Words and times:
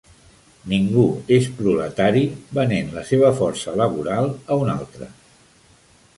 Ningú 0.71 1.03
és 1.35 1.49
proletari, 1.59 2.23
venent 2.61 2.91
la 2.97 3.05
seva 3.11 3.31
força 3.43 3.75
laboral 3.83 4.31
a 4.35 4.59
un 4.65 4.75
altre. 4.79 5.13